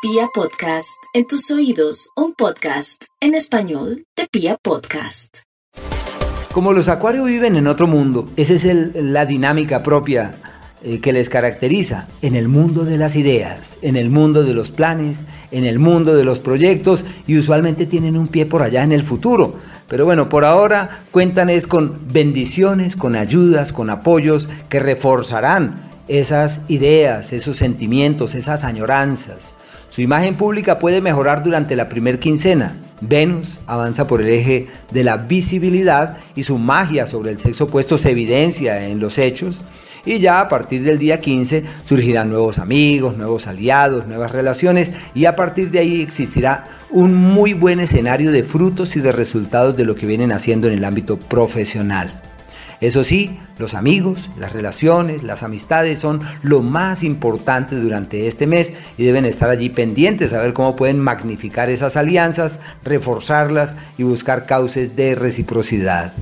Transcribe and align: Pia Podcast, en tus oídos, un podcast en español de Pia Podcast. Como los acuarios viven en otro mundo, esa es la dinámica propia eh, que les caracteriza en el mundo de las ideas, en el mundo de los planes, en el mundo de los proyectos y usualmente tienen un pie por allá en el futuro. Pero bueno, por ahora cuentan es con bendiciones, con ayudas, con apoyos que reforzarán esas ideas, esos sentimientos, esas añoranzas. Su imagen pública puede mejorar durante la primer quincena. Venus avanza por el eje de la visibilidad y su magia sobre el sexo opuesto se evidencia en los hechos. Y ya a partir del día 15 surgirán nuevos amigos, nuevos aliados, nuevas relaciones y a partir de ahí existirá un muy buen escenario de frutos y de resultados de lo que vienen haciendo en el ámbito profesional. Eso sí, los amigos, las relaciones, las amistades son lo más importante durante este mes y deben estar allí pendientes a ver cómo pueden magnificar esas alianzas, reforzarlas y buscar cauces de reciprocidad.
Pia 0.00 0.28
Podcast, 0.32 1.02
en 1.12 1.26
tus 1.26 1.50
oídos, 1.50 2.10
un 2.14 2.32
podcast 2.32 3.06
en 3.20 3.34
español 3.34 4.04
de 4.16 4.28
Pia 4.30 4.56
Podcast. 4.62 5.38
Como 6.52 6.72
los 6.72 6.86
acuarios 6.88 7.26
viven 7.26 7.56
en 7.56 7.66
otro 7.66 7.88
mundo, 7.88 8.30
esa 8.36 8.54
es 8.54 8.94
la 8.94 9.26
dinámica 9.26 9.82
propia 9.82 10.36
eh, 10.84 11.00
que 11.00 11.12
les 11.12 11.28
caracteriza 11.28 12.06
en 12.22 12.36
el 12.36 12.46
mundo 12.46 12.84
de 12.84 12.96
las 12.96 13.16
ideas, 13.16 13.80
en 13.82 13.96
el 13.96 14.08
mundo 14.08 14.44
de 14.44 14.54
los 14.54 14.70
planes, 14.70 15.24
en 15.50 15.64
el 15.64 15.80
mundo 15.80 16.14
de 16.14 16.22
los 16.22 16.38
proyectos 16.38 17.04
y 17.26 17.36
usualmente 17.36 17.84
tienen 17.84 18.16
un 18.16 18.28
pie 18.28 18.46
por 18.46 18.62
allá 18.62 18.84
en 18.84 18.92
el 18.92 19.02
futuro. 19.02 19.56
Pero 19.88 20.04
bueno, 20.04 20.28
por 20.28 20.44
ahora 20.44 21.02
cuentan 21.10 21.50
es 21.50 21.66
con 21.66 21.98
bendiciones, 22.12 22.94
con 22.94 23.16
ayudas, 23.16 23.72
con 23.72 23.90
apoyos 23.90 24.48
que 24.68 24.78
reforzarán 24.78 25.88
esas 26.08 26.62
ideas, 26.68 27.32
esos 27.32 27.56
sentimientos, 27.56 28.34
esas 28.34 28.64
añoranzas. 28.64 29.54
Su 29.90 30.02
imagen 30.02 30.34
pública 30.34 30.78
puede 30.78 31.00
mejorar 31.00 31.42
durante 31.42 31.76
la 31.76 31.88
primer 31.88 32.18
quincena. 32.18 32.76
Venus 33.00 33.60
avanza 33.66 34.06
por 34.06 34.20
el 34.20 34.28
eje 34.28 34.66
de 34.90 35.04
la 35.04 35.16
visibilidad 35.16 36.16
y 36.34 36.42
su 36.42 36.58
magia 36.58 37.06
sobre 37.06 37.30
el 37.30 37.38
sexo 37.38 37.64
opuesto 37.64 37.96
se 37.96 38.10
evidencia 38.10 38.86
en 38.86 39.00
los 39.00 39.18
hechos. 39.18 39.62
Y 40.04 40.20
ya 40.20 40.40
a 40.40 40.48
partir 40.48 40.82
del 40.82 40.98
día 40.98 41.20
15 41.20 41.64
surgirán 41.84 42.30
nuevos 42.30 42.58
amigos, 42.58 43.16
nuevos 43.16 43.46
aliados, 43.46 44.06
nuevas 44.06 44.32
relaciones 44.32 44.92
y 45.14 45.26
a 45.26 45.36
partir 45.36 45.70
de 45.70 45.80
ahí 45.80 46.00
existirá 46.00 46.64
un 46.90 47.14
muy 47.14 47.52
buen 47.52 47.80
escenario 47.80 48.32
de 48.32 48.42
frutos 48.42 48.96
y 48.96 49.00
de 49.00 49.12
resultados 49.12 49.76
de 49.76 49.84
lo 49.84 49.94
que 49.94 50.06
vienen 50.06 50.32
haciendo 50.32 50.68
en 50.68 50.74
el 50.74 50.84
ámbito 50.84 51.18
profesional. 51.18 52.27
Eso 52.80 53.02
sí, 53.02 53.38
los 53.58 53.74
amigos, 53.74 54.30
las 54.38 54.52
relaciones, 54.52 55.22
las 55.24 55.42
amistades 55.42 55.98
son 55.98 56.20
lo 56.42 56.62
más 56.62 57.02
importante 57.02 57.74
durante 57.74 58.28
este 58.28 58.46
mes 58.46 58.72
y 58.96 59.04
deben 59.04 59.24
estar 59.24 59.50
allí 59.50 59.68
pendientes 59.68 60.32
a 60.32 60.40
ver 60.40 60.52
cómo 60.52 60.76
pueden 60.76 61.00
magnificar 61.00 61.70
esas 61.70 61.96
alianzas, 61.96 62.60
reforzarlas 62.84 63.74
y 63.96 64.04
buscar 64.04 64.46
cauces 64.46 64.94
de 64.94 65.14
reciprocidad. 65.14 66.12